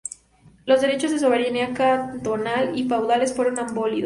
[0.65, 3.99] Los derechos de soberanía cantonal y feudales fueron abolidos.